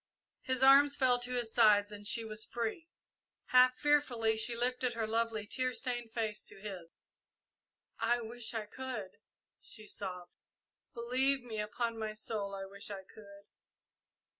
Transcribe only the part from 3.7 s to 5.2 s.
fearfully she lifted her